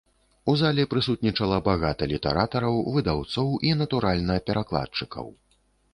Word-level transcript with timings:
У 0.53 0.53
зале 0.61 0.85
прысутнічала 0.93 1.59
багата 1.67 2.09
літаратараў, 2.13 2.79
выдаўцоў 2.95 3.53
і, 3.69 3.75
натуральна, 3.83 4.39
перакладчыкаў. 4.49 5.33